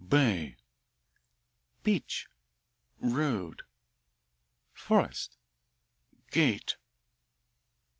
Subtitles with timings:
[0.09, 0.55] "Bay."
[1.83, 2.27] "Beach."
[2.97, 3.61] "Road."
[4.73, 5.37] "Forest."
[6.31, 6.77] "Gate."